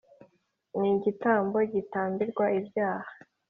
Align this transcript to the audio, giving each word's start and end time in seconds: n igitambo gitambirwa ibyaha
n 0.79 0.81
igitambo 0.93 1.57
gitambirwa 1.73 2.45
ibyaha 2.59 3.11